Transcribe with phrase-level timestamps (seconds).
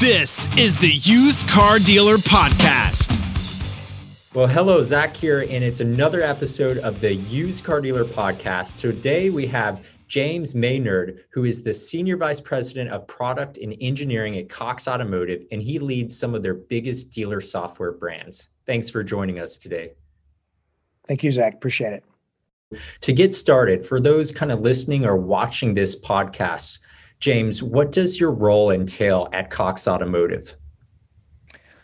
[0.00, 3.18] This is the Used Car Dealer Podcast.
[4.32, 8.78] Well, hello, Zach here, and it's another episode of the Used Car Dealer Podcast.
[8.78, 14.38] Today we have James Maynard, who is the Senior Vice President of Product and Engineering
[14.38, 18.48] at Cox Automotive, and he leads some of their biggest dealer software brands.
[18.64, 19.92] Thanks for joining us today.
[21.06, 21.52] Thank you, Zach.
[21.52, 22.80] Appreciate it.
[23.02, 26.78] To get started, for those kind of listening or watching this podcast,
[27.20, 30.56] James, what does your role entail at Cox Automotive?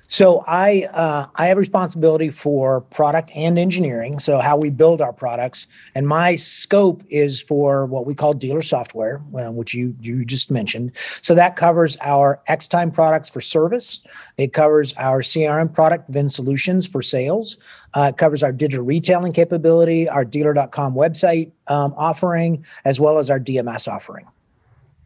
[0.09, 5.13] So I uh, I have responsibility for product and engineering, so how we build our
[5.13, 10.51] products, and my scope is for what we call dealer software, which you you just
[10.51, 10.93] mentioned.
[11.23, 14.01] So that covers our Xtime products for service.
[14.39, 17.57] It covers our CRM product, Vin Solutions for sales.
[17.95, 23.29] Uh, it covers our digital retailing capability, our Dealer.com website um, offering, as well as
[23.29, 24.27] our DMS offering.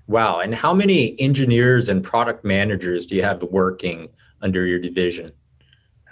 [0.06, 0.40] Wow!
[0.40, 4.09] And how many engineers and product managers do you have working?
[4.42, 5.32] under your division?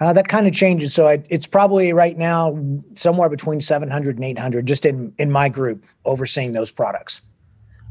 [0.01, 0.95] Uh, that kind of changes.
[0.95, 2.57] So I, it's probably right now
[2.95, 7.21] somewhere between 700 and 800 just in, in my group overseeing those products.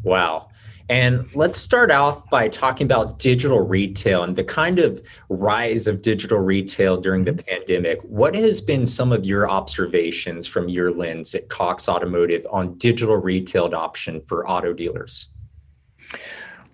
[0.03, 0.49] Wow.
[0.89, 6.01] And let's start off by talking about digital retail and the kind of rise of
[6.01, 7.99] digital retail during the pandemic.
[8.03, 13.17] What has been some of your observations from your lens at Cox Automotive on digital
[13.17, 15.27] retail adoption for auto dealers?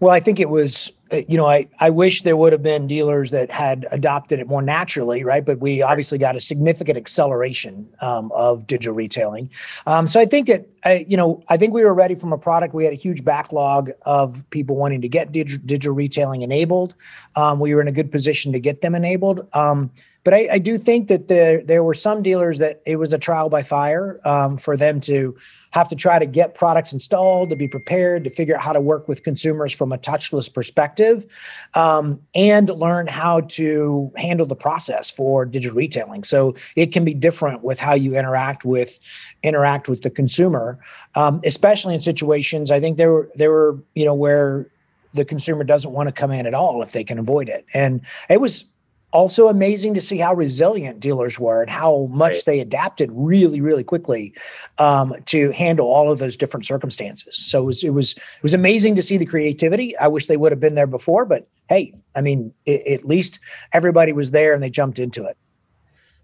[0.03, 2.87] Well, I think it was, uh, you know, I, I wish there would have been
[2.87, 5.45] dealers that had adopted it more naturally, right?
[5.45, 9.49] But we obviously got a significant acceleration um, of digital retailing.
[9.87, 12.37] Um, so I think that, I, you know, I think we were ready from a
[12.37, 12.73] product.
[12.73, 16.95] We had a huge backlog of people wanting to get dig- digital retailing enabled.
[17.37, 19.47] Um, we were in a good position to get them enabled.
[19.53, 19.89] Um,
[20.25, 23.17] but I, I, do think that there there were some dealers that it was a
[23.17, 25.35] trial by fire um, for them to
[25.73, 28.79] have to try to get products installed, to be prepared, to figure out how to
[28.79, 31.25] work with consumers from a touchless perspective,
[31.73, 36.23] um, and learn how to handle the process for digital retailing.
[36.23, 38.99] So it can be different with how you interact with
[39.41, 40.77] interact with the consumer,
[41.15, 42.69] um, especially in situations.
[42.69, 44.67] I think there were there were you know where
[45.15, 48.01] the consumer doesn't want to come in at all if they can avoid it, and
[48.29, 48.65] it was
[49.13, 52.43] also amazing to see how resilient dealers were and how much right.
[52.45, 54.33] they adapted really really quickly
[54.79, 57.37] um, to handle all of those different circumstances.
[57.37, 59.95] So it was it was it was amazing to see the creativity.
[59.97, 63.39] I wish they would have been there before but hey i mean it, at least
[63.71, 65.37] everybody was there and they jumped into it.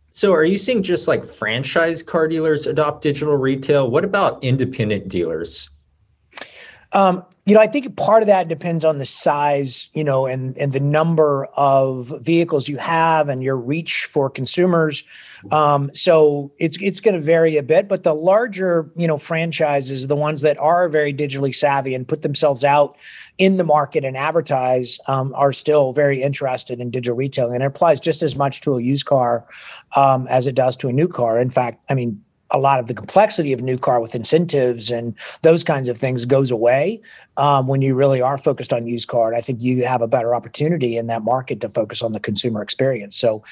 [0.09, 3.89] So are you seeing just like franchise car dealers adopt digital retail?
[3.89, 5.69] What about independent dealers?
[6.93, 10.55] Um, you know, I think part of that depends on the size, you know, and
[10.59, 15.03] and the number of vehicles you have and your reach for consumers.
[15.51, 20.05] Um, so it's it's going to vary a bit, but the larger, you know, franchises,
[20.05, 22.97] the ones that are very digitally savvy and put themselves out
[23.39, 27.67] in the market and advertise, um, are still very interested in digital retailing, and it
[27.67, 29.47] applies just as much to a used car
[29.95, 31.39] um, as it does to a new car.
[31.39, 35.13] In fact, I mean, a lot of the complexity of new car with incentives and
[35.41, 37.01] those kinds of things goes away
[37.37, 39.27] um, when you really are focused on used car.
[39.27, 42.19] And I think you have a better opportunity in that market to focus on the
[42.19, 43.15] consumer experience.
[43.17, 43.43] So,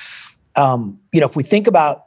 [0.55, 2.06] um, you know, if we think about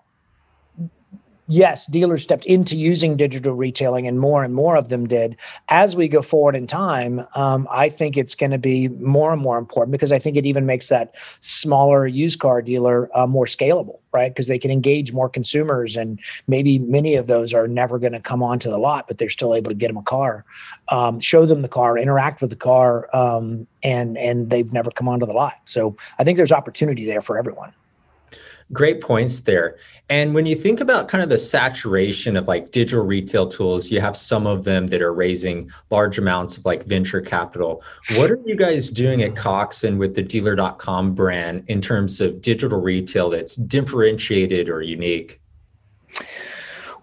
[1.51, 5.37] yes, dealers stepped into using digital retailing, and more and more of them did.
[5.69, 9.43] As we go forward in time, um, I think it's going to be more and
[9.43, 13.47] more important because I think it even makes that smaller used car dealer uh, more
[13.47, 14.33] scalable, right?
[14.33, 18.21] Because they can engage more consumers, and maybe many of those are never going to
[18.21, 20.45] come onto the lot, but they're still able to get them a car,
[20.89, 25.09] um, show them the car, interact with the car, um, and and they've never come
[25.09, 25.55] onto the lot.
[25.65, 27.73] So I think there's opportunity there for everyone.
[28.73, 29.77] Great points there.
[30.09, 34.01] And when you think about kind of the saturation of like digital retail tools, you
[34.01, 37.83] have some of them that are raising large amounts of like venture capital.
[38.17, 42.41] What are you guys doing at Cox and with the dealer.com brand in terms of
[42.41, 45.41] digital retail that's differentiated or unique?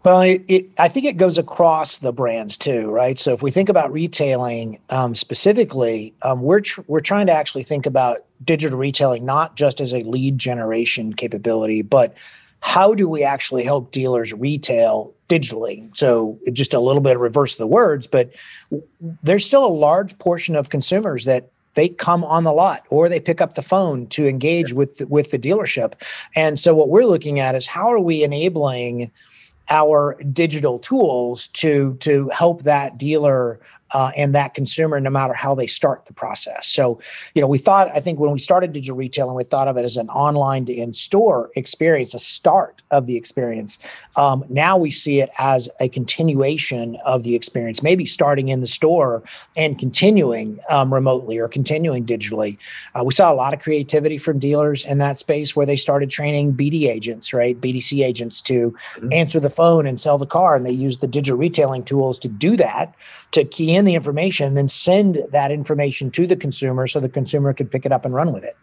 [0.08, 3.20] Well, it, it, I think it goes across the brands too, right?
[3.20, 7.64] So if we think about retailing um, specifically, um, we're tr- we're trying to actually
[7.64, 12.16] think about digital retailing not just as a lead generation capability, but
[12.60, 15.96] how do we actually help dealers retail digitally?
[15.96, 18.32] So just a little bit of reverse the words, but
[19.24, 23.20] there's still a large portion of consumers that they come on the lot or they
[23.20, 25.94] pick up the phone to engage with with the dealership.
[26.36, 29.12] And so what we're looking at is how are we enabling
[29.70, 33.60] our digital tools to to help that dealer
[33.92, 36.68] uh, and that consumer no matter how they start the process.
[36.68, 37.00] So,
[37.34, 39.84] you know, we thought, I think when we started digital retailing, we thought of it
[39.84, 43.78] as an online to in store experience, a start of the experience.
[44.16, 48.68] Um, now we see it as a continuation of the experience, maybe starting in the
[48.68, 49.24] store
[49.56, 52.58] and continuing um, remotely or continuing digitally.
[52.96, 56.10] Uh, we saw a lot of creativity from dealers in that space where they started
[56.10, 57.60] training BD agents, right?
[57.60, 59.14] BDC agents to mm-hmm.
[59.14, 60.56] answer the phone and sell the car.
[60.56, 62.94] And they used the digital retailing tools to do that
[63.32, 67.54] to key in the information, then send that information to the consumer so the consumer
[67.54, 68.56] could pick it up and run with it.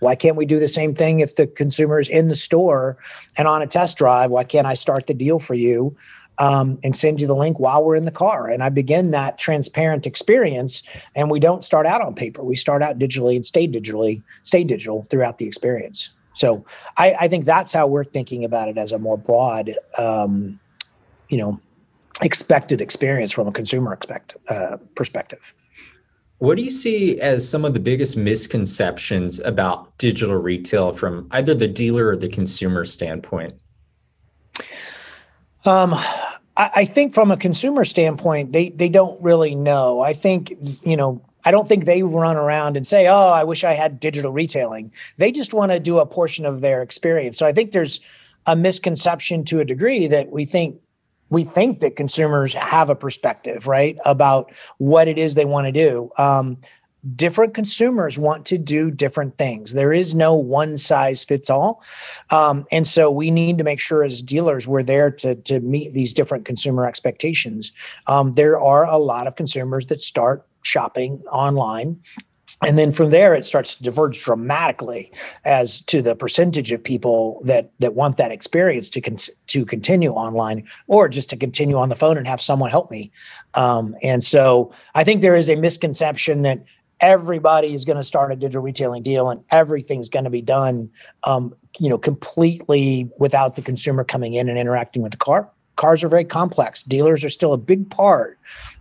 [0.00, 2.98] Why can't we do the same thing if the consumer is in the store
[3.36, 4.30] and on a test drive?
[4.30, 5.96] Why can't I start the deal for you
[6.38, 8.48] um, and send you the link while we're in the car?
[8.48, 10.82] And I begin that transparent experience.
[11.14, 12.44] And we don't start out on paper.
[12.44, 16.10] We start out digitally and stay digitally, stay digital throughout the experience.
[16.34, 16.66] So
[16.98, 20.60] I, I think that's how we're thinking about it as a more broad, um,
[21.30, 21.58] you know,
[22.22, 25.40] expected experience from a consumer expect, uh, perspective.
[26.38, 31.54] What do you see as some of the biggest misconceptions about digital retail from either
[31.54, 33.54] the dealer or the consumer standpoint?
[35.64, 35.94] Um,
[36.56, 40.00] I, I think from a consumer standpoint, they they don't really know.
[40.00, 43.64] I think you know I don't think they run around and say, "Oh, I wish
[43.64, 47.38] I had digital retailing." They just want to do a portion of their experience.
[47.38, 48.00] So I think there's
[48.46, 50.80] a misconception to a degree that we think
[51.30, 55.72] we think that consumers have a perspective, right, about what it is they want to
[55.72, 56.10] do.
[56.18, 56.58] Um,
[57.14, 59.72] different consumers want to do different things.
[59.72, 61.82] There is no one size fits all.
[62.30, 65.92] Um, and so we need to make sure as dealers we're there to, to meet
[65.92, 67.72] these different consumer expectations.
[68.06, 72.00] Um, there are a lot of consumers that start shopping online
[72.62, 75.12] and then from there it starts to diverge dramatically
[75.44, 80.10] as to the percentage of people that that want that experience to con- to continue
[80.10, 83.10] online or just to continue on the phone and have someone help me.
[83.54, 86.64] Um, and so i think there is a misconception that
[87.00, 90.90] everybody is going to start a digital retailing deal and everything's going to be done
[91.24, 95.50] um, you know completely without the consumer coming in and interacting with the car.
[95.76, 96.82] Cars are very complex.
[96.82, 98.38] Dealers are still a big part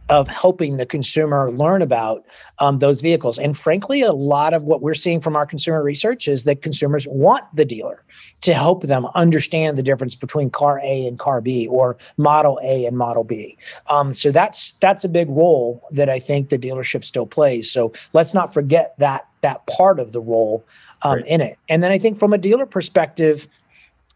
[0.10, 2.24] of helping the consumer learn about
[2.60, 3.40] um, those vehicles.
[3.40, 7.08] And frankly, a lot of what we're seeing from our consumer research is that consumers
[7.08, 8.04] want the dealer
[8.42, 12.86] to help them understand the difference between car A and car B or model A
[12.86, 13.58] and model B.
[13.88, 17.72] Um, so that's that's a big role that I think the dealership still plays.
[17.72, 20.64] So let's not forget that that part of the role
[21.02, 21.58] um, in it.
[21.68, 23.48] And then I think from a dealer perspective,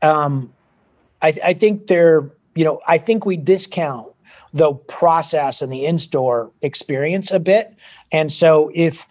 [0.02, 0.54] um,
[1.22, 4.12] I, I think they're you know I think we discount
[4.54, 7.76] the process and the in-store experience a bit.
[8.12, 9.06] And so if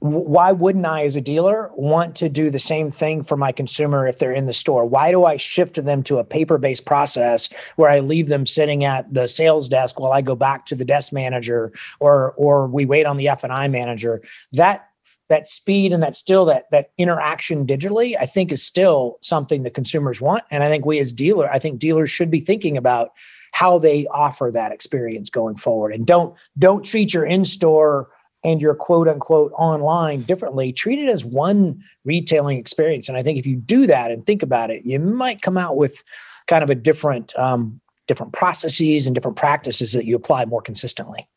[0.00, 4.08] why wouldn't I, as a dealer, want to do the same thing for my consumer
[4.08, 4.86] if they're in the store?
[4.86, 8.82] Why do I shift them to a paper based process where I leave them sitting
[8.82, 12.86] at the sales desk while I go back to the desk manager or or we
[12.86, 14.22] wait on the F and I manager?
[14.52, 14.88] That
[15.28, 19.74] that speed and that still that that interaction digitally, I think is still something that
[19.74, 20.44] consumers want.
[20.50, 23.12] And I think we as dealer, I think dealers should be thinking about
[23.52, 25.94] how they offer that experience going forward.
[25.94, 28.10] And don't don't treat your in-store
[28.42, 30.72] and your quote unquote online differently.
[30.72, 33.08] Treat it as one retailing experience.
[33.08, 35.76] And i think if you do that and think about it you might come out
[35.76, 36.02] with
[36.46, 37.80] kind of a different um,
[38.10, 41.28] different processes and different practices that you apply more consistently.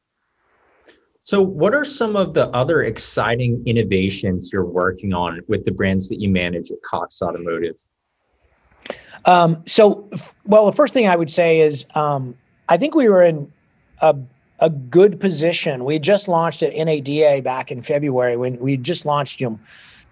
[1.22, 6.10] So what are some of the other exciting innovations you're working on with the brands
[6.10, 7.76] that you manage at cox automotive
[9.26, 10.10] um, so,
[10.46, 12.36] well, the first thing I would say is um,
[12.70, 13.52] I think we were in
[14.02, 14.16] a,
[14.60, 15.86] a good position.
[15.86, 19.60] We just launched at NADA back in February when we just launched, you know,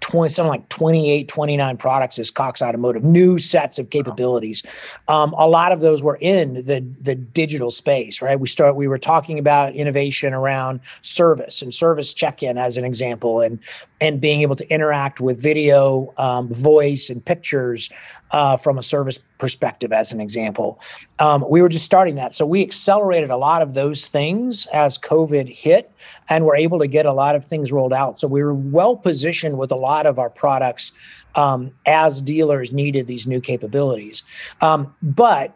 [0.02, 4.64] 20, something like 28, 29 products as Cox Automotive, new sets of capabilities.
[5.08, 8.40] Um, a lot of those were in the, the digital space, right?
[8.40, 13.42] We start, we were talking about innovation around service and service check-in as an example,
[13.42, 13.60] and,
[14.02, 17.90] and being able to interact with video, um, voice, and pictures
[18.32, 20.80] uh, from a service perspective, as an example.
[21.20, 22.34] Um, we were just starting that.
[22.34, 25.92] So we accelerated a lot of those things as COVID hit
[26.30, 28.20] and were able to get a lot of things rolled out.
[28.20, 30.92] So we were well positioned with a lot of our products
[31.36, 34.24] um, as dealers needed these new capabilities.
[34.62, 35.56] Um, but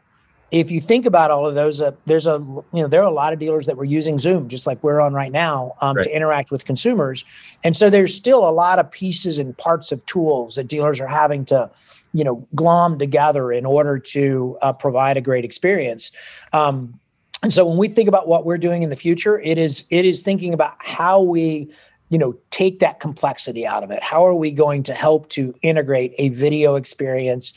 [0.52, 3.14] if you think about all of those, uh, there's a you know there are a
[3.14, 6.04] lot of dealers that were using Zoom just like we're on right now um, right.
[6.04, 7.26] to interact with consumers,
[7.64, 11.08] and so there's still a lot of pieces and parts of tools that dealers are
[11.08, 11.70] having to
[12.16, 16.12] you know glom together in order to uh, provide a great experience.
[16.54, 16.98] Um,
[17.44, 20.06] and so when we think about what we're doing in the future, it is it
[20.06, 21.70] is thinking about how we
[22.10, 24.02] you know take that complexity out of it.
[24.02, 27.54] How are we going to help to integrate a video experience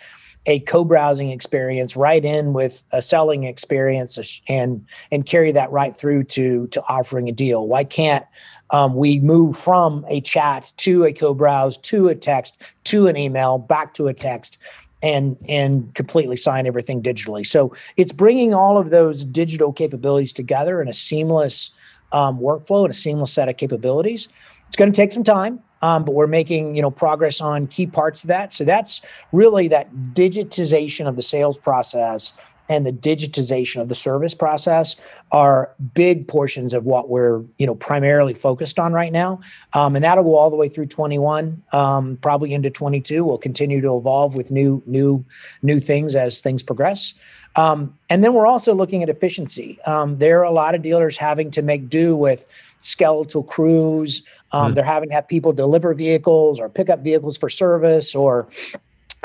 [0.46, 6.24] a co-browsing experience right in with a selling experience and and carry that right through
[6.24, 8.24] to to offering a deal why can't
[8.70, 13.58] um, we move from a chat to a co-browse to a text to an email
[13.58, 14.58] back to a text
[15.02, 17.46] and and completely sign everything digitally.
[17.46, 21.70] So it's bringing all of those digital capabilities together in a seamless
[22.12, 24.28] um, workflow and a seamless set of capabilities.
[24.66, 27.87] It's going to take some time um, but we're making you know progress on key
[27.87, 28.52] parts of that.
[28.52, 29.00] So that's
[29.32, 32.32] really that digitization of the sales process
[32.68, 34.96] and the digitization of the service process
[35.32, 39.40] are big portions of what we're you know primarily focused on right now.
[39.72, 43.80] Um, and that'll go all the way through 21 um, probably into 22 we'll continue
[43.80, 45.25] to evolve with new new
[45.62, 47.14] new things as things progress.
[47.56, 49.80] Um, and then we're also looking at efficiency.
[49.84, 52.46] Um, there are a lot of dealers having to make do with
[52.82, 54.22] skeletal crews.
[54.52, 54.75] Mm.
[54.75, 58.48] they're having to have people deliver vehicles or pick up vehicles for service or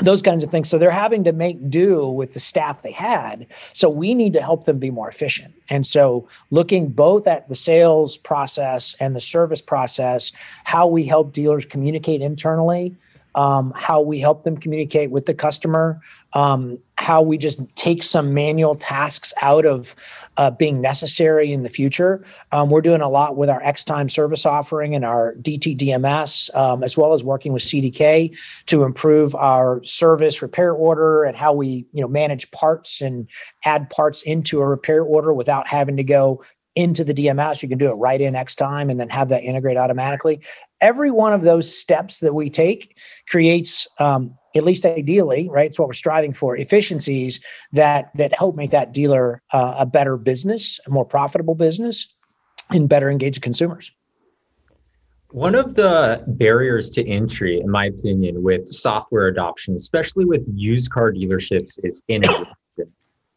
[0.02, 0.68] those kinds of things.
[0.68, 3.46] So they're having to make do with the staff they had.
[3.72, 5.54] So we need to help them be more efficient.
[5.68, 10.32] And so looking both at the sales process and the service process,
[10.64, 12.96] how we help dealers communicate internally,
[13.36, 16.00] um, how we help them communicate with the customer,
[16.34, 19.94] um, how we just take some manual tasks out of
[20.36, 22.24] uh, being necessary in the future.
[22.52, 26.96] Um, we're doing a lot with our X-Time service offering and our DTDMS, um, as
[26.96, 28.36] well as working with CDK
[28.66, 33.28] to improve our service repair order and how we, you know, manage parts and
[33.64, 36.42] add parts into a repair order without having to go
[36.74, 37.62] into the DMS.
[37.62, 40.40] You can do it right in X-Time and then have that integrate automatically
[40.84, 45.78] every one of those steps that we take creates um, at least ideally right it's
[45.78, 47.40] what we're striving for efficiencies
[47.72, 52.14] that that help make that dealer uh, a better business a more profitable business
[52.70, 53.92] and better engage consumers.
[55.30, 60.90] One of the barriers to entry in my opinion with software adoption especially with used
[60.90, 62.52] car dealerships is integration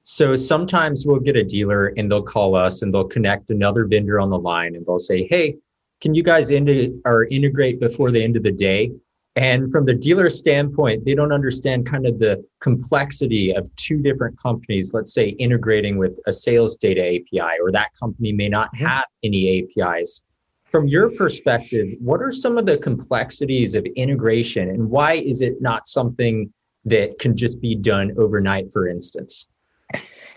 [0.04, 4.20] so sometimes we'll get a dealer and they'll call us and they'll connect another vendor
[4.20, 5.56] on the line and they'll say hey
[6.02, 8.92] can you guys into or integrate before the end of the day?
[9.36, 14.40] And from the dealer standpoint, they don't understand kind of the complexity of two different
[14.42, 18.86] companies, let's say integrating with a sales data API, or that company may not mm-hmm.
[18.86, 20.24] have any APIs.
[20.72, 25.62] From your perspective, what are some of the complexities of integration and why is it
[25.62, 26.52] not something
[26.86, 29.48] that can just be done overnight, for instance?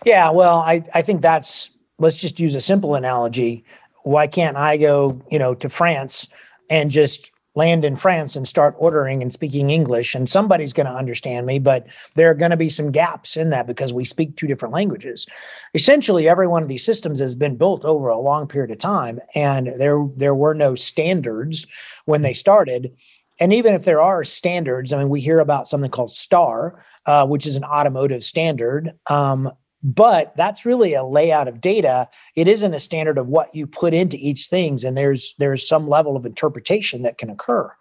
[0.05, 3.65] Yeah, well, I, I think that's, let's just use a simple analogy
[4.05, 6.27] why can't I go, you know, to France
[6.69, 10.93] and just land in France and start ordering and speaking English and somebody's going to
[10.93, 14.37] understand me, but there are going to be some gaps in that because we speak
[14.37, 15.27] two different languages.
[15.75, 19.21] Essentially, every one of these systems has been built over a long period of time
[19.35, 21.67] and there there were no standards
[22.05, 22.93] when they started.
[23.41, 27.27] And even if there are standards, I mean, we hear about something called STAR, uh,
[27.27, 28.93] which is an automotive standard.
[29.07, 29.51] Um,
[29.83, 32.09] but that's really a layout of data.
[32.37, 35.89] It isn't a standard of what you put into each things and there's there's some
[35.89, 37.73] level of interpretation that can occur.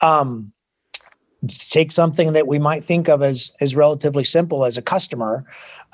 [0.00, 0.52] Um,
[1.48, 5.44] take something that we might think of as as relatively simple as a customer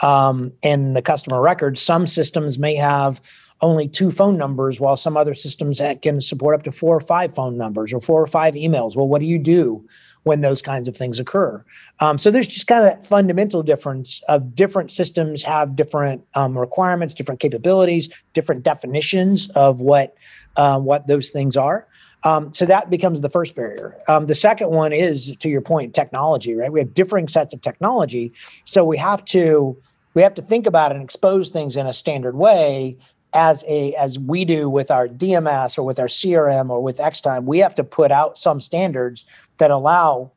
[0.00, 1.79] um, and the customer record.
[1.79, 3.21] Some systems may have
[3.61, 7.35] only two phone numbers while some other systems can support up to four or five
[7.35, 8.95] phone numbers or four or five emails.
[8.95, 9.85] Well what do you do
[10.25, 11.65] when those kinds of things occur.
[12.01, 16.59] Um, so there's just kind of that fundamental difference of different systems have different um,
[16.59, 20.15] requirements, different capabilities, different definitions of what
[20.57, 21.87] uh, what those things are.
[22.25, 23.97] Um, so that becomes the first barrier.
[24.09, 26.55] Um, the second one is, to your point, technology.
[26.55, 26.71] Right?
[26.71, 28.33] We have differing sets of technology,
[28.65, 29.77] so we have to
[30.15, 32.97] we have to think about and expose things in a standard way
[33.35, 37.47] as a as we do with our DMS or with our CRM or with X-Time,
[37.47, 39.25] we have to put out some standards
[39.59, 40.33] that allow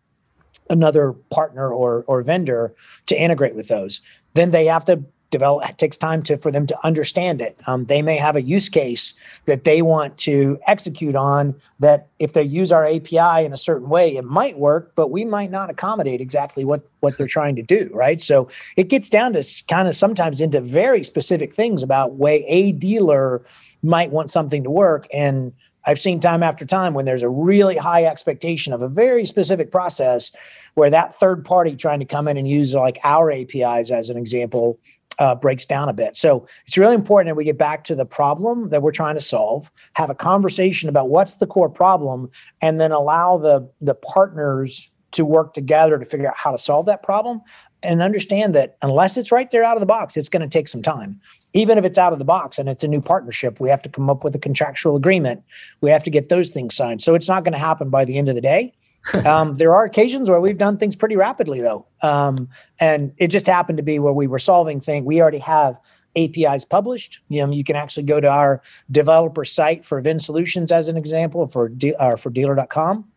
[0.70, 2.74] another partner or or vendor
[3.08, 4.02] to integrate with those.
[4.34, 7.86] Then they have to develop it takes time to for them to understand it um,
[7.86, 9.14] they may have a use case
[9.46, 13.90] that they want to execute on that if they use our api in a certain
[13.90, 17.64] way it might work but we might not accommodate exactly what what they're trying to
[17.64, 22.16] do right so it gets down to kind of sometimes into very specific things about
[22.16, 23.42] way a dealer
[23.84, 25.54] might want something to work and
[25.86, 29.72] I've seen time after time when there's a really high expectation of a very specific
[29.72, 30.32] process
[30.76, 34.18] where that third party trying to come in and use like our APIs as an
[34.18, 34.80] example
[35.20, 36.16] uh, breaks down a bit.
[36.16, 39.22] So it's really important that we get back to the problem that we're trying to
[39.22, 44.90] solve, have a conversation about what's the core problem, and then allow the the partners
[45.12, 47.42] to work together to figure out how to solve that problem
[47.84, 50.68] and understand that unless it's right there out of the box, it's going to take
[50.68, 51.20] some time.
[51.54, 53.90] Even if it's out of the box and it's a new partnership, we have to
[53.90, 55.44] come up with a contractual agreement.
[55.82, 57.02] We have to get those things signed.
[57.02, 58.74] So it's not going to happen by the end of the day.
[59.26, 62.48] um, there are occasions where we've done things pretty rapidly, though, um,
[62.80, 65.04] and it just happened to be where we were solving things.
[65.04, 65.76] We already have
[66.16, 67.20] APIs published.
[67.28, 68.62] You know, you can actually go to our
[68.92, 73.11] developer site for Vin Solutions, as an example, for de- uh, for dealer.com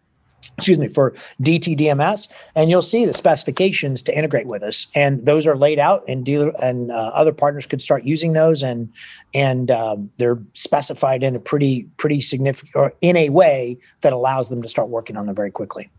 [0.56, 5.46] excuse me, for DTDMS, and you'll see the specifications to integrate with us, and those
[5.46, 8.92] are laid out, and dealer and uh, other partners could start using those, and
[9.32, 14.48] and um, they're specified in a pretty pretty significant or in a way that allows
[14.48, 15.90] them to start working on them very quickly.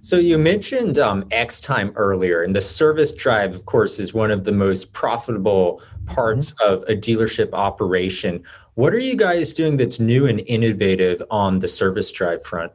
[0.00, 4.30] So you mentioned um, X time earlier, and the service drive, of course, is one
[4.30, 6.72] of the most profitable parts mm-hmm.
[6.72, 8.42] of a dealership operation.
[8.74, 12.72] What are you guys doing that's new and innovative on the service drive front?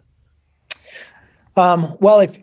[1.56, 2.38] Um, well, if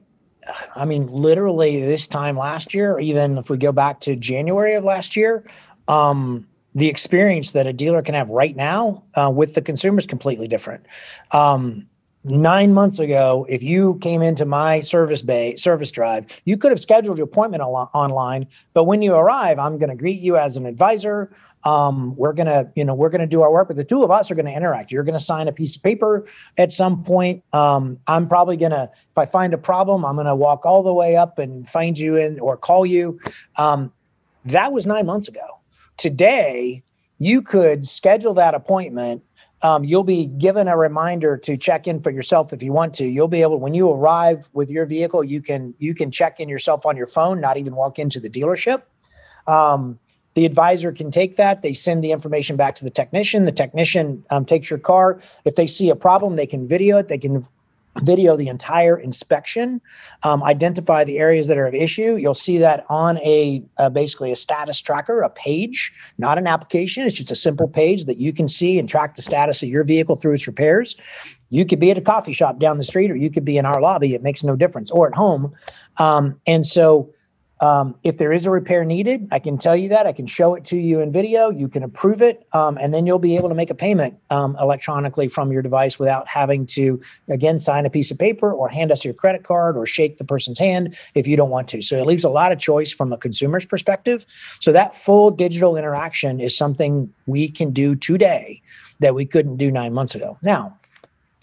[0.74, 4.84] I mean, literally this time last year, even if we go back to January of
[4.84, 5.44] last year,
[5.88, 10.06] um, the experience that a dealer can have right now uh, with the consumer is
[10.06, 10.86] completely different.
[11.32, 11.86] Um,
[12.24, 16.80] nine months ago, if you came into my service bay service drive, you could have
[16.80, 18.46] scheduled your appointment al- online.
[18.74, 21.34] But when you arrive, I'm going to greet you as an advisor.
[21.64, 24.30] Um, we're gonna you know we're gonna do our work but the two of us
[24.30, 24.90] are gonna interact.
[24.90, 27.44] You're gonna sign a piece of paper at some point.
[27.52, 31.16] Um, i'm probably gonna if i find a problem i'm gonna walk all the way
[31.16, 33.20] up and find you in or call you.
[33.56, 33.92] Um,
[34.46, 35.60] that was nine months ago.
[35.98, 36.82] Today
[37.18, 39.22] you could schedule that appointment
[39.62, 43.06] um, you'll be given a reminder to check in for yourself if you want to
[43.06, 46.48] you'll be able when you arrive with your vehicle you can you can check in
[46.48, 48.82] yourself on your phone not even walk into the dealership
[49.46, 49.98] um,
[50.34, 51.62] the advisor can take that.
[51.62, 53.44] They send the information back to the technician.
[53.44, 55.20] The technician um, takes your car.
[55.44, 57.08] If they see a problem, they can video it.
[57.08, 57.44] They can
[58.02, 59.80] video the entire inspection,
[60.22, 62.16] um, identify the areas that are of issue.
[62.16, 67.04] You'll see that on a uh, basically a status tracker, a page, not an application.
[67.04, 69.84] It's just a simple page that you can see and track the status of your
[69.84, 70.96] vehicle through its repairs.
[71.50, 73.66] You could be at a coffee shop down the street, or you could be in
[73.66, 74.14] our lobby.
[74.14, 75.52] It makes no difference, or at home.
[75.96, 77.12] Um, and so
[77.60, 80.06] um, if there is a repair needed, I can tell you that.
[80.06, 81.50] I can show it to you in video.
[81.50, 84.56] You can approve it, um, and then you'll be able to make a payment um,
[84.58, 88.90] electronically from your device without having to, again, sign a piece of paper or hand
[88.90, 91.82] us your credit card or shake the person's hand if you don't want to.
[91.82, 94.24] So it leaves a lot of choice from a consumer's perspective.
[94.60, 98.62] So that full digital interaction is something we can do today
[99.00, 100.38] that we couldn't do nine months ago.
[100.42, 100.78] Now,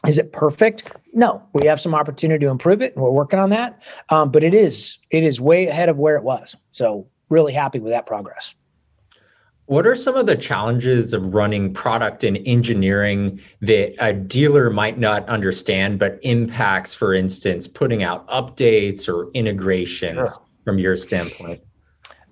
[0.08, 0.84] is it perfect?
[1.18, 3.82] No, we have some opportunity to improve it, and we're working on that.
[4.10, 6.56] Um, but it is it is way ahead of where it was.
[6.70, 8.54] So really happy with that progress.
[9.66, 15.00] What are some of the challenges of running product and engineering that a dealer might
[15.00, 20.46] not understand, but impacts, for instance, putting out updates or integrations sure.
[20.66, 21.62] from your standpoint?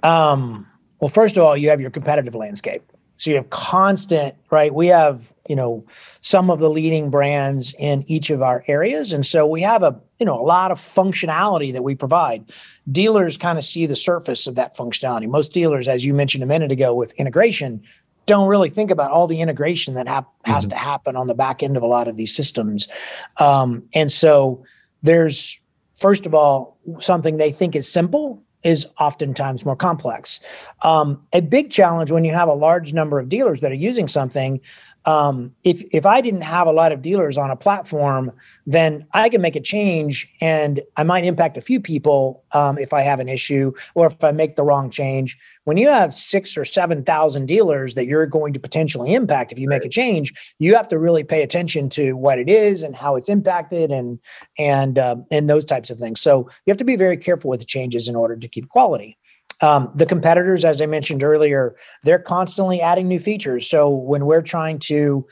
[0.03, 0.67] Um,
[0.99, 2.83] well, first of all, you have your competitive landscape.
[3.17, 4.73] So you have constant, right?
[4.73, 5.86] We have, you know,
[6.21, 9.13] some of the leading brands in each of our areas.
[9.13, 12.51] And so we have a, you know, a lot of functionality that we provide.
[12.91, 15.28] Dealers kind of see the surface of that functionality.
[15.28, 17.82] Most dealers, as you mentioned a minute ago with integration,
[18.25, 20.71] don't really think about all the integration that ha- has mm-hmm.
[20.71, 22.88] to happen on the back end of a lot of these systems.
[23.38, 24.63] Um, and so
[25.04, 25.60] there's,
[25.99, 30.39] first of all, something they think is simple is oftentimes more complex.
[30.82, 34.08] Um, a big challenge when you have a large number of dealers that are using
[34.08, 34.60] something.
[35.05, 38.31] Um, if if I didn't have a lot of dealers on a platform,
[38.65, 42.93] then I can make a change, and I might impact a few people um, if
[42.93, 46.57] I have an issue or if I make the wrong change when you have six
[46.57, 50.75] or 7,000 dealers that you're going to potentially impact if you make a change, you
[50.75, 54.19] have to really pay attention to what it is and how it's impacted and,
[54.57, 56.21] and, uh, and those types of things.
[56.21, 59.17] So you have to be very careful with the changes in order to keep quality.
[59.61, 63.69] Um, the competitors, as I mentioned earlier, they're constantly adding new features.
[63.69, 65.25] So when we're trying to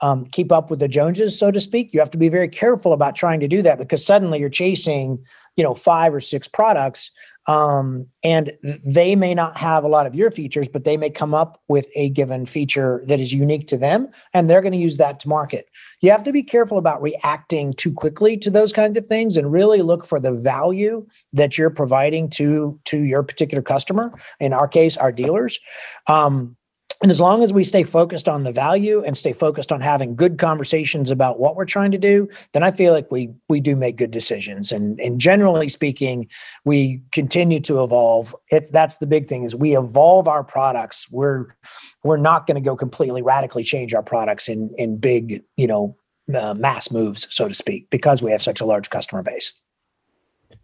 [0.00, 2.92] um, keep up with the Joneses, so to speak, you have to be very careful
[2.92, 5.18] about trying to do that because suddenly you're chasing,
[5.56, 7.10] you know, five or six products
[7.50, 11.34] um, and they may not have a lot of your features, but they may come
[11.34, 14.98] up with a given feature that is unique to them, and they're going to use
[14.98, 15.66] that to market.
[16.00, 19.50] You have to be careful about reacting too quickly to those kinds of things, and
[19.50, 24.12] really look for the value that you're providing to to your particular customer.
[24.38, 25.58] In our case, our dealers.
[26.06, 26.56] Um,
[27.02, 30.14] and as long as we stay focused on the value and stay focused on having
[30.14, 33.74] good conversations about what we're trying to do, then I feel like we we do
[33.74, 34.70] make good decisions.
[34.70, 36.28] And and generally speaking,
[36.64, 38.36] we continue to evolve.
[38.50, 41.10] If that's the big thing is we evolve our products.
[41.10, 41.56] We're
[42.04, 45.96] we're not going to go completely radically change our products in in big, you know,
[46.34, 49.52] uh, mass moves, so to speak, because we have such a large customer base.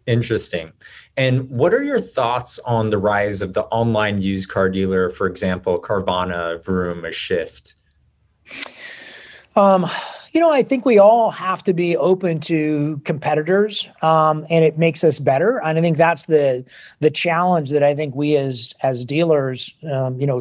[0.05, 0.71] Interesting.
[1.17, 5.27] And what are your thoughts on the rise of the online used car dealer, for
[5.27, 7.75] example, Carvana, Vroom, a Shift?
[9.55, 9.89] Um,
[10.31, 14.77] you know, I think we all have to be open to competitors, um, and it
[14.77, 15.61] makes us better.
[15.63, 16.63] And I think that's the
[16.99, 20.39] the challenge that I think we as as dealers, um, you know,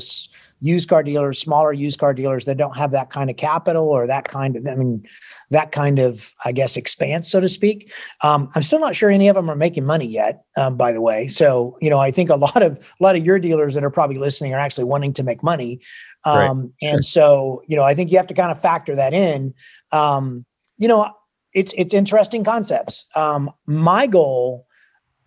[0.61, 4.07] used car dealers, smaller used car dealers that don't have that kind of capital or
[4.07, 5.07] that kind of, I mean,
[5.51, 7.93] that kind of, I guess, expanse, so to speak.
[8.23, 11.01] Um, I'm still not sure any of them are making money yet, um, by the
[11.01, 11.29] way.
[11.29, 13.91] So, you know, I think a lot of a lot of your dealers that are
[13.91, 15.81] probably listening are actually wanting to make money.
[16.25, 16.91] Um, right.
[16.91, 19.55] And so, you know, I think you have to kind of factor that in.
[19.93, 20.45] Um,
[20.79, 21.13] you know,
[21.53, 23.07] it's it's interesting concepts.
[23.15, 24.67] Um, my goal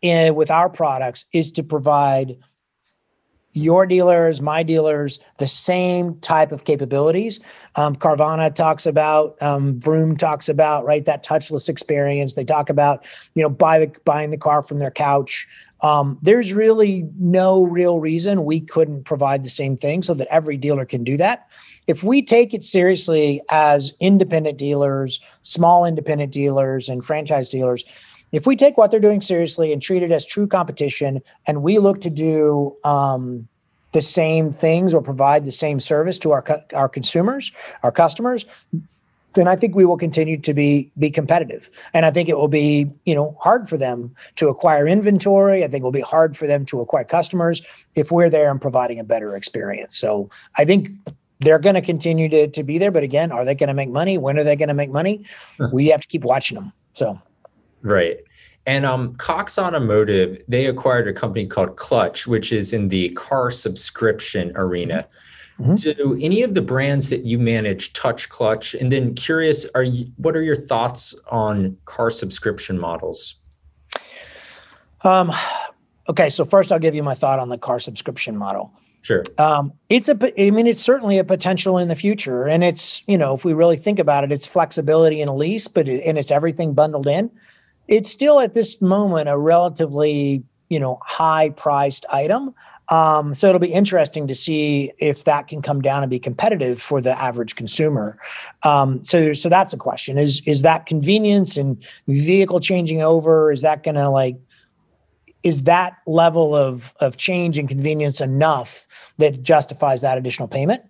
[0.02, 2.38] in with our products is to provide
[3.54, 7.40] your dealers, my dealers, the same type of capabilities.
[7.76, 9.82] Um, Carvana talks about, um,
[10.18, 11.04] talks about, right?
[11.06, 12.34] That touchless experience.
[12.34, 15.48] They talk about, you know, buy the buying the car from their couch.
[15.82, 20.58] Um, there's really no real reason we couldn't provide the same thing so that every
[20.58, 21.48] dealer can do that.
[21.88, 27.84] If we take it seriously as independent dealers, small independent dealers, and franchise dealers,
[28.32, 31.80] if we take what they're doing seriously and treat it as true competition and we
[31.80, 33.48] look to do um,
[33.92, 37.52] the same things or provide the same service to our our consumers
[37.84, 38.46] our customers
[39.34, 41.70] then i think we will continue to be be competitive.
[41.94, 45.64] And i think it will be you know hard for them to acquire inventory.
[45.64, 47.62] I think it will be hard for them to acquire customers
[47.96, 49.98] if we're there and providing a better experience.
[49.98, 50.90] So i think
[51.42, 52.92] they're going to continue to, to be there.
[52.92, 54.18] But again are they going to make money?
[54.18, 55.26] When are they going to make money?
[55.72, 56.74] We have to keep watching them.
[56.94, 57.20] So
[57.82, 58.18] Right.
[58.66, 63.50] And um, Cox Automotive, they acquired a company called Clutch, which is in the car
[63.50, 65.08] subscription arena.
[65.60, 65.76] Mm-hmm.
[65.76, 68.76] Do any of the brands that you manage touch Clutch?
[68.76, 73.36] And then curious, are you what are your thoughts on car subscription models?
[75.02, 75.34] Um,
[76.08, 78.72] okay, so first I'll give you my thought on the car subscription model.
[79.02, 79.24] Sure.
[79.38, 83.18] Um, it's a, I mean, it's certainly a potential in the future, and it's you
[83.18, 86.18] know, if we really think about it, it's flexibility in a lease, but it, and
[86.18, 87.32] it's everything bundled in
[87.90, 92.54] it's still at this moment a relatively you know high priced item
[92.90, 96.82] um, so it'll be interesting to see if that can come down and be competitive
[96.82, 98.18] for the average consumer.
[98.64, 103.52] Um, so, so that's a question: is is that convenience and vehicle changing over?
[103.52, 104.38] Is that going to like?
[105.44, 108.88] Is that level of of change and convenience enough
[109.20, 110.82] that justifies that additional payment?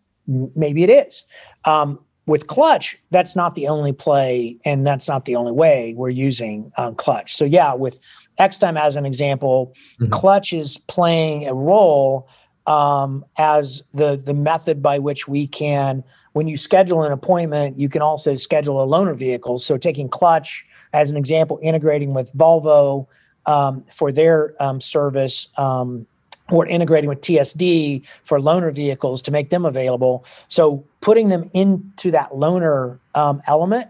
[0.55, 1.23] Maybe it is.
[1.65, 6.09] Um, with clutch that's not the only play and that's not the only way we're
[6.09, 7.97] using um, clutch so yeah with
[8.39, 10.11] xtime as an example mm-hmm.
[10.11, 12.29] clutch is playing a role
[12.67, 17.89] um, as the the method by which we can when you schedule an appointment you
[17.89, 20.63] can also schedule a loaner vehicle so taking clutch
[20.93, 23.07] as an example integrating with volvo
[23.47, 26.05] um, for their um, service um,
[26.51, 30.25] or integrating with TSD for loaner vehicles to make them available.
[30.47, 33.89] So putting them into that loaner um, element,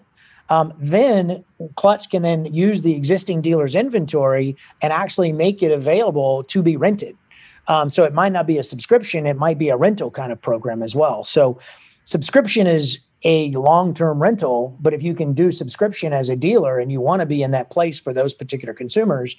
[0.50, 1.43] um, then
[1.76, 6.76] Clutch can then use the existing dealer's inventory and actually make it available to be
[6.76, 7.15] rented.
[7.67, 10.41] Um, so it might not be a subscription; it might be a rental kind of
[10.41, 11.24] program as well.
[11.24, 11.60] So
[12.06, 16.91] subscription is a long-term rental, but if you can do subscription as a dealer and
[16.91, 19.36] you want to be in that place for those particular consumers,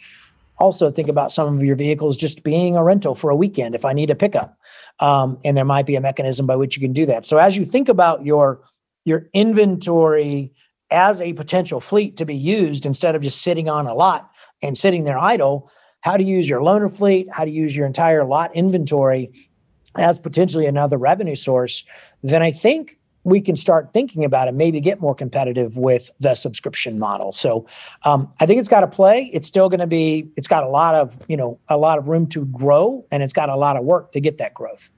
[0.61, 3.85] also think about some of your vehicles just being a rental for a weekend if
[3.85, 4.57] I need a pickup.
[5.01, 7.27] Um, and there might be a mechanism by which you can do that.
[7.27, 8.61] So as you think about your
[9.05, 10.53] your inventory
[10.91, 14.31] as a potential fleet to be used instead of just sitting on a lot
[14.63, 15.71] and sitting there idle,
[16.03, 19.49] how to use your loaner fleet, how to use your entire lot inventory
[19.97, 21.85] as potentially another revenue source,
[22.23, 26.35] then I think we can start thinking about it, maybe get more competitive with the
[26.35, 27.33] subscription model.
[27.33, 27.67] So
[28.05, 29.31] um, I think it's got to play.
[29.33, 32.09] It's still going to be, it's got a lot of, you know, a lot of
[32.09, 34.89] room to grow and it's got a lot of work to get that growth.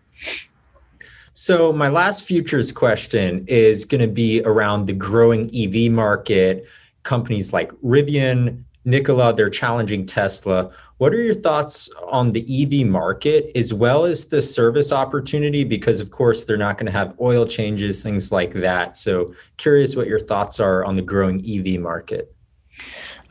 [1.32, 6.66] So my last futures question is going to be around the growing EV market.
[7.04, 10.70] Companies like Rivian, Nikola, they're challenging Tesla.
[11.02, 15.64] What are your thoughts on the EV market as well as the service opportunity?
[15.64, 18.96] Because, of course, they're not going to have oil changes, things like that.
[18.96, 22.32] So, curious what your thoughts are on the growing EV market.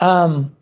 [0.01, 0.53] Um,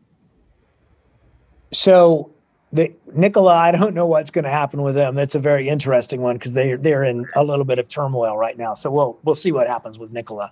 [1.74, 2.32] so,
[2.74, 5.16] the Nikola, I don't know what's going to happen with them.
[5.16, 8.56] That's a very interesting one because they they're in a little bit of turmoil right
[8.56, 8.76] now.
[8.76, 10.52] So we'll we'll see what happens with Nikola.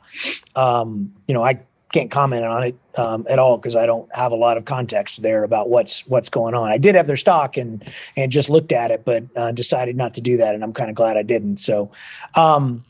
[0.55, 1.59] Um, you know, I
[1.91, 5.21] can't comment on it um, at all because I don't have a lot of context
[5.21, 6.69] there about what's what's going on.
[6.69, 7.83] I did have their stock and
[8.15, 10.89] and just looked at it, but uh, decided not to do that, and I'm kind
[10.89, 11.57] of glad I didn't.
[11.57, 11.91] So,
[12.35, 12.83] um,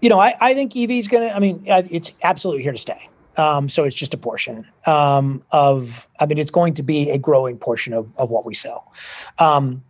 [0.00, 1.34] you know, I, I think EV is going to.
[1.34, 3.08] I mean, it's absolutely here to stay.
[3.38, 6.06] Um, so it's just a portion um, of.
[6.20, 8.92] I mean, it's going to be a growing portion of of what we sell.
[9.38, 9.82] Um,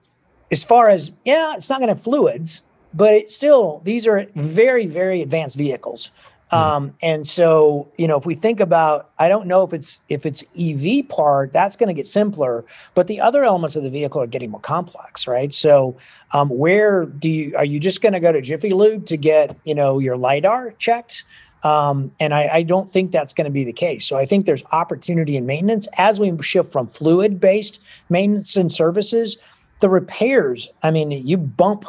[0.53, 2.63] as far as yeah, it's not going to have fluids,
[2.95, 6.11] but it still these are very very advanced vehicles.
[6.53, 10.27] Um, and so, you know, if we think about, I don't know if it's if
[10.27, 14.21] it's EV part, that's going to get simpler, but the other elements of the vehicle
[14.21, 15.53] are getting more complex, right?
[15.55, 15.97] So,
[16.33, 19.57] um, where do you are you just going to go to Jiffy Lube to get
[19.65, 21.25] you know your lidar checked?
[21.63, 24.05] Um, and I, I, don't think that's going to be the case.
[24.05, 27.79] So I think there's opportunity in maintenance as we shift from fluid based
[28.11, 29.39] maintenance and services.
[29.79, 31.87] The repairs, I mean, you bump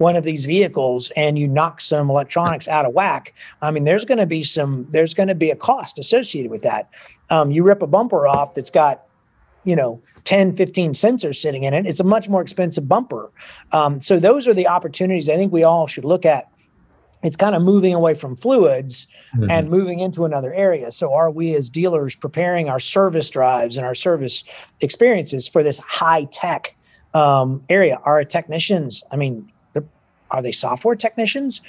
[0.00, 4.06] one of these vehicles and you knock some electronics out of whack, I mean, there's
[4.06, 6.88] going to be some, there's going to be a cost associated with that.
[7.28, 9.02] Um, you rip a bumper off that's got,
[9.64, 11.84] you know, 10, 15 sensors sitting in it.
[11.84, 13.30] It's a much more expensive bumper.
[13.72, 16.50] Um, so those are the opportunities I think we all should look at.
[17.22, 19.50] It's kind of moving away from fluids mm-hmm.
[19.50, 20.92] and moving into another area.
[20.92, 24.44] So are we as dealers preparing our service drives and our service
[24.80, 26.74] experiences for this high tech
[27.12, 28.00] um, area?
[28.04, 29.52] Are our technicians, I mean,
[30.30, 31.62] are they software technicians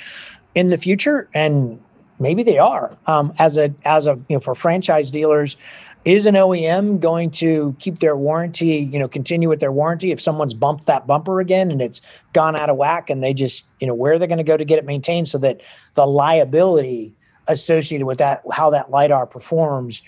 [0.56, 1.30] in the future?
[1.34, 1.80] And
[2.20, 2.96] maybe they are.
[3.08, 5.58] Um, as a as a you know for franchise dealers,
[6.06, 8.90] is an OEM going to keep their warranty?
[8.92, 12.02] You know, continue with their warranty if someone's bumped that bumper again and it's
[12.34, 14.58] gone out of whack, and they just you know where are they're going to go
[14.58, 15.62] to get it maintained so that
[15.96, 17.14] the liability
[17.48, 20.02] associated with that how that lidar performs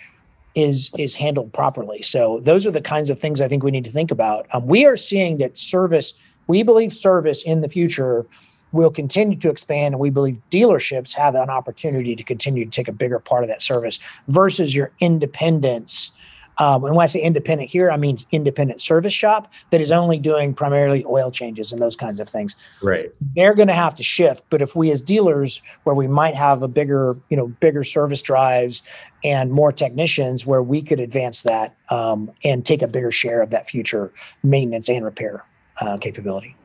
[0.55, 2.01] is is handled properly.
[2.01, 4.47] So those are the kinds of things I think we need to think about.
[4.53, 6.13] Um, we are seeing that service
[6.47, 8.25] we believe service in the future
[8.73, 12.87] will continue to expand, and we believe dealerships have an opportunity to continue to take
[12.87, 16.11] a bigger part of that service versus your independence.
[16.59, 20.19] Um, and when I say independent here, I mean independent service shop that is only
[20.19, 22.55] doing primarily oil changes and those kinds of things.
[22.81, 23.11] Right.
[23.35, 24.43] They're going to have to shift.
[24.51, 28.21] But if we as dealers, where we might have a bigger, you know, bigger service
[28.21, 28.83] drives
[29.23, 33.49] and more technicians, where we could advance that um, and take a bigger share of
[33.49, 34.11] that future
[34.43, 35.43] maintenance and repair
[35.79, 36.55] uh, capability.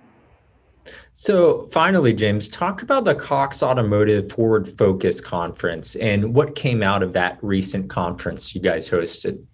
[1.13, 7.03] So, finally, James, talk about the Cox Automotive Forward Focus Conference and what came out
[7.03, 9.45] of that recent conference you guys hosted.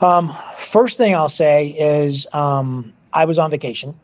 [0.00, 3.98] Um, first thing I'll say is um, I was on vacation.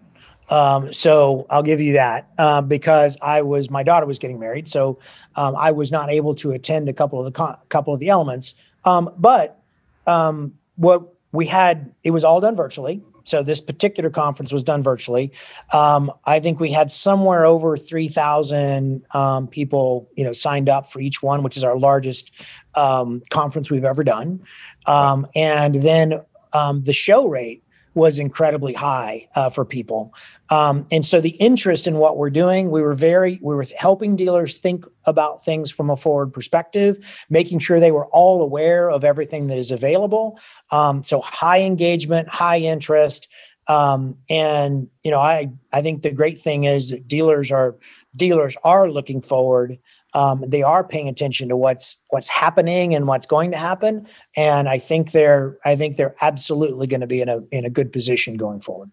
[0.48, 4.68] Um, so I'll give you that uh, because I was my daughter was getting married,
[4.68, 4.98] so
[5.36, 8.08] um, I was not able to attend a couple of the con- couple of the
[8.08, 8.54] elements.
[8.84, 9.60] Um, but
[10.08, 13.00] um, what we had, it was all done virtually.
[13.24, 15.32] So this particular conference was done virtually.
[15.72, 21.00] Um, I think we had somewhere over 3,000 um, people, you know, signed up for
[21.00, 22.32] each one, which is our largest
[22.74, 24.42] um, conference we've ever done.
[24.86, 26.20] Um, and then
[26.52, 27.62] um, the show rate
[27.94, 30.14] was incredibly high uh, for people.
[30.48, 34.16] Um, and so the interest in what we're doing, we were very, we were helping
[34.16, 36.98] dealers think about things from a forward perspective,
[37.28, 40.38] making sure they were all aware of everything that is available.
[40.70, 43.28] Um, so high engagement, high interest.
[43.66, 47.76] Um, and you know, I I think the great thing is that dealers are
[48.16, 49.78] dealers are looking forward
[50.12, 54.06] um, they are paying attention to what's what's happening and what's going to happen.
[54.36, 57.70] And i think they're i think they're absolutely going to be in a in a
[57.70, 58.90] good position going forward.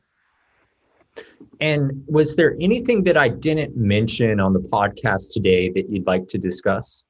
[1.60, 6.28] And was there anything that i didn't mention on the podcast today that you'd like
[6.30, 7.04] to discuss?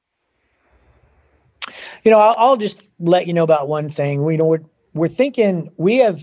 [2.03, 4.23] You know i'll, I'll just let you know about one thing.
[4.23, 6.21] We you know we're, we're thinking we have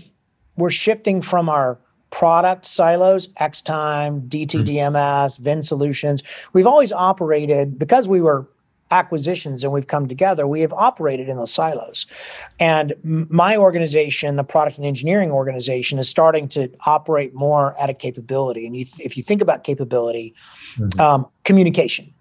[0.57, 1.79] we're shifting from our
[2.15, 6.23] product silos, Xtime, DTDMS, Vin Solutions.
[6.53, 8.47] We've always operated because we were
[8.89, 12.05] acquisitions and we've come together, we have operated in those silos.
[12.57, 17.93] And my organization, the product and engineering organization, is starting to operate more at a
[17.93, 18.65] capability.
[18.65, 20.33] And you, if you think about capability,
[20.77, 20.97] mm-hmm.
[20.97, 22.13] um, communication.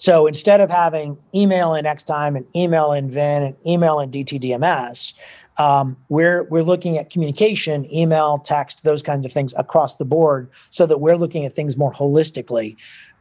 [0.00, 5.12] So instead of having email in Xtime and email in Vin and email in DTDMS,
[5.60, 10.48] um, we're we're looking at communication, email, text, those kinds of things across the board,
[10.70, 12.76] so that we're looking at things more holistically.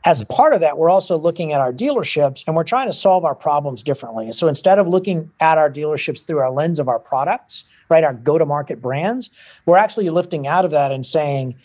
[0.06, 2.93] As a part of that, we're also looking at our dealerships and we're trying to
[2.93, 4.32] solve our problems differently.
[4.32, 8.13] So instead of looking at our dealerships through our lens of our products, right, our
[8.13, 9.30] go-to-market brands,
[9.65, 11.56] we're actually lifting out of that and saying,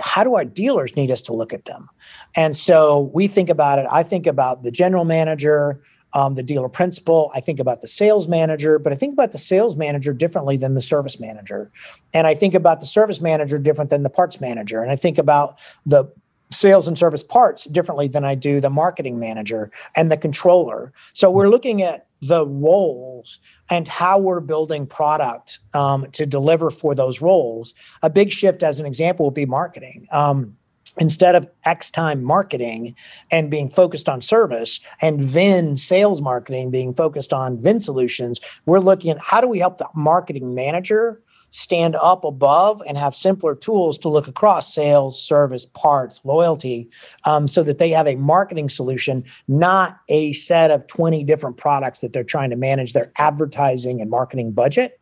[0.00, 1.88] how do our dealers need us to look at them?
[2.36, 3.86] And so we think about it.
[3.90, 5.80] I think about the general manager,
[6.12, 7.30] um, the dealer principal.
[7.34, 10.74] I think about the sales manager, but I think about the sales manager differently than
[10.74, 11.70] the service manager.
[12.12, 14.82] And I think about the service manager different than the parts manager.
[14.82, 16.10] And I think about the
[16.50, 20.92] sales and service parts differently than I do the marketing manager and the controller.
[21.12, 23.38] So we're looking at the roles
[23.70, 27.74] and how we're building product um, to deliver for those roles.
[28.02, 30.08] A big shift, as an example, would be marketing.
[30.10, 30.56] Um,
[30.98, 32.94] instead of X time marketing
[33.30, 38.80] and being focused on service and Vin sales marketing being focused on Vin solutions, we're
[38.80, 43.54] looking at how do we help the marketing manager stand up above and have simpler
[43.54, 46.88] tools to look across sales, service, parts, loyalty,
[47.24, 52.00] um, so that they have a marketing solution, not a set of 20 different products
[52.00, 55.00] that they're trying to manage their advertising and marketing budget.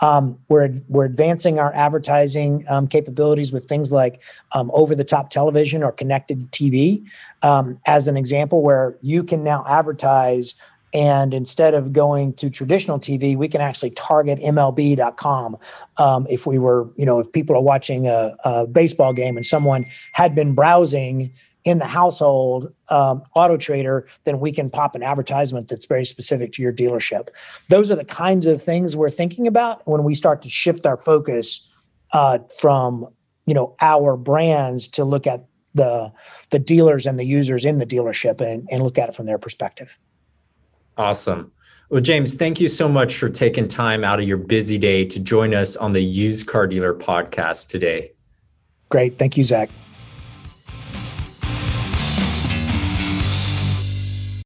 [0.00, 4.20] Um, we're we're advancing our advertising um, capabilities with things like
[4.52, 7.04] um, over-the-top television or connected TV,
[7.42, 10.54] um, as an example, where you can now advertise
[10.94, 15.58] and instead of going to traditional TV, we can actually target MLB.com.
[15.98, 19.44] Um, if we were, you know, if people are watching a, a, baseball game and
[19.44, 21.32] someone had been browsing
[21.64, 26.52] in the household um, auto trader, then we can pop an advertisement that's very specific
[26.52, 27.28] to your dealership.
[27.68, 30.96] Those are the kinds of things we're thinking about when we start to shift our
[30.96, 31.60] focus
[32.12, 33.08] uh, from,
[33.46, 35.44] you know, our brands to look at
[35.74, 36.10] the
[36.50, 39.38] the dealers and the users in the dealership and, and look at it from their
[39.38, 39.96] perspective.
[40.96, 41.52] Awesome.
[41.90, 45.18] Well, James, thank you so much for taking time out of your busy day to
[45.18, 48.12] join us on the Used Car Dealer podcast today.
[48.90, 49.18] Great.
[49.18, 49.70] Thank you, Zach.